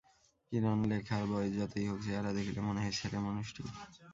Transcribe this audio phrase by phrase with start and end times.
[0.47, 3.61] কিরণলেখার বয়স যতই হউক চেহারা দেখিলে মনে হয় ছেলেমানুষটি।